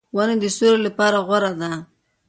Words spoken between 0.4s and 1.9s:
د سیوری لپاره غوره ده.